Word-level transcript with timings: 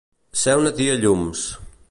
Ser 0.43 0.55
una 0.61 0.71
tia 0.79 0.97
llums. 1.03 1.47